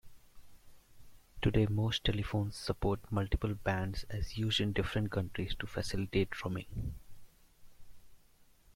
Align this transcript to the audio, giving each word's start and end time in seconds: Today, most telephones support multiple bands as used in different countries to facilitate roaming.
Today, 1.43 1.67
most 1.67 2.03
telephones 2.05 2.57
support 2.57 3.01
multiple 3.11 3.53
bands 3.53 4.03
as 4.09 4.35
used 4.35 4.59
in 4.59 4.73
different 4.73 5.11
countries 5.11 5.53
to 5.59 5.67
facilitate 5.67 6.43
roaming. 6.43 6.95